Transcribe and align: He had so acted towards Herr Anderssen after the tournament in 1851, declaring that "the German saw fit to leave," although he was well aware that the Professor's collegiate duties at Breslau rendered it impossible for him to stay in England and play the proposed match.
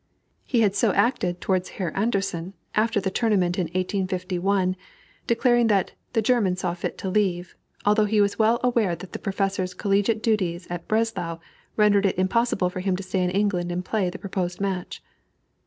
He 0.47 0.61
had 0.61 0.73
so 0.73 0.91
acted 0.93 1.41
towards 1.41 1.69
Herr 1.77 1.91
Anderssen 1.95 2.53
after 2.73 2.99
the 2.99 3.11
tournament 3.11 3.59
in 3.59 3.65
1851, 3.67 4.75
declaring 5.27 5.67
that 5.67 5.91
"the 6.13 6.23
German 6.23 6.55
saw 6.55 6.73
fit 6.73 6.97
to 6.97 7.09
leave," 7.11 7.55
although 7.85 8.05
he 8.05 8.19
was 8.19 8.39
well 8.39 8.59
aware 8.63 8.95
that 8.95 9.13
the 9.13 9.19
Professor's 9.19 9.75
collegiate 9.75 10.23
duties 10.23 10.65
at 10.71 10.87
Breslau 10.87 11.37
rendered 11.77 12.07
it 12.07 12.17
impossible 12.17 12.71
for 12.71 12.79
him 12.79 12.95
to 12.95 13.03
stay 13.03 13.23
in 13.23 13.29
England 13.29 13.71
and 13.71 13.85
play 13.85 14.09
the 14.09 14.17
proposed 14.17 14.59
match. 14.59 15.03